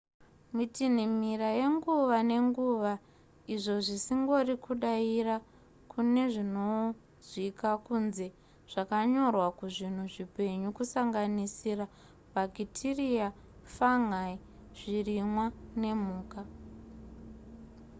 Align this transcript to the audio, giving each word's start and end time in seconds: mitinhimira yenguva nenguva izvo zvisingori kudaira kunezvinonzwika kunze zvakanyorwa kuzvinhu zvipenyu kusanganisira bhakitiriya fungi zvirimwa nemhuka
mitinhimira 0.55 1.47
yenguva 1.59 2.17
nenguva 2.29 2.93
izvo 3.55 3.75
zvisingori 3.85 4.53
kudaira 4.65 5.35
kunezvinonzwika 5.91 7.69
kunze 7.85 8.25
zvakanyorwa 8.71 9.47
kuzvinhu 9.59 10.03
zvipenyu 10.13 10.69
kusanganisira 10.77 11.85
bhakitiriya 12.33 13.27
fungi 13.73 14.31
zvirimwa 14.77 15.45
nemhuka 15.81 16.39